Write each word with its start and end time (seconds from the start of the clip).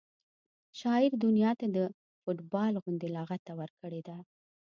شاعر 0.79 1.11
دنیا 1.25 1.51
ته 1.59 1.67
د 1.75 1.77
فټبال 2.21 2.73
غوندې 2.83 3.07
لغته 3.17 3.51
ورکړې 3.59 4.01
ده 4.07 4.17